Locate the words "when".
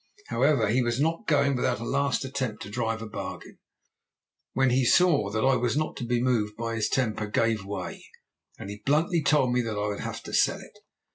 4.53-4.71